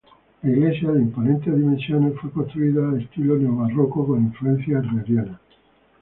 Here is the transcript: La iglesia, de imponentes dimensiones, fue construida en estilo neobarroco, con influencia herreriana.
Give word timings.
La 0.41 0.49
iglesia, 0.49 0.91
de 0.91 0.99
imponentes 1.01 1.55
dimensiones, 1.55 2.15
fue 2.19 2.31
construida 2.31 2.81
en 2.89 3.01
estilo 3.01 3.35
neobarroco, 3.37 4.07
con 4.07 4.23
influencia 4.23 4.79
herreriana. 4.79 5.39